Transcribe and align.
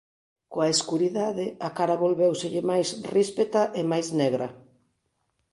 Coa 0.51 0.67
escuridade, 0.75 1.45
a 1.67 1.69
cara 1.77 1.99
volvéuselle 2.03 2.61
máis 2.71 2.87
ríspeta 3.13 3.61
e 3.79 3.81
máis 3.91 4.07
negra. 4.21 4.47